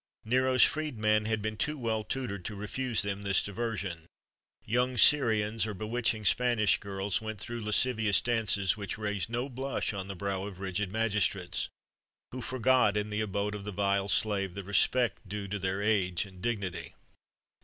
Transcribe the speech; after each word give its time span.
Nero's 0.25 0.63
freed 0.63 0.97
man 0.97 1.25
had 1.25 1.43
been 1.43 1.55
too 1.57 1.77
well 1.77 2.03
tutored 2.03 2.43
to 2.45 2.55
refuse 2.55 3.03
them 3.03 3.21
this 3.21 3.43
diversion. 3.43 4.07
Young 4.65 4.97
Syrians,[XXXV 4.97 5.67
95] 5.67 5.67
or 5.69 5.73
bewitching 5.75 6.25
Spanish 6.25 6.79
girls,[XXXV 6.79 7.21
96] 7.21 7.21
went 7.21 7.39
through 7.39 7.63
lascivious 7.63 8.21
dances,[XXXV 8.21 8.77
97] 8.79 8.81
which 8.81 8.97
raised 8.97 9.29
no 9.29 9.47
blush 9.47 9.93
on 9.93 10.07
the 10.07 10.15
brow 10.15 10.45
of 10.47 10.59
rigid 10.59 10.91
magistrates, 10.91 11.69
who 12.31 12.41
forgot, 12.41 12.97
in 12.97 13.11
the 13.11 13.21
abode 13.21 13.53
of 13.53 13.63
the 13.63 13.71
vile 13.71 14.07
slave, 14.07 14.55
the 14.55 14.63
respect 14.63 15.29
due 15.29 15.47
to 15.47 15.59
their 15.59 15.83
age 15.83 16.25
and 16.25 16.41
dignity. 16.41 16.95